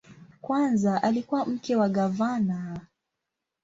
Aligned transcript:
Kwanza 0.41 1.03
alikuwa 1.03 1.45
mke 1.45 1.75
wa 1.75 1.89
gavana. 1.89 2.81